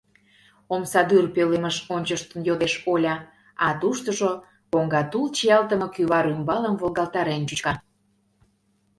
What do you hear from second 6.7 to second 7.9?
волгалтарен чӱчка.